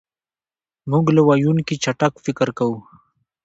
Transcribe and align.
مونږ 0.89 1.05
له 1.15 1.21
ویونکي 1.27 1.75
چټک 1.83 2.13
فکر 2.25 2.47
کوو. 2.57 2.79